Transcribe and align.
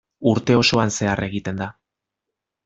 Urte 0.29 0.55
osoan 0.61 0.93
zehar 0.95 1.21
egiten 1.27 1.61
da. 1.63 1.69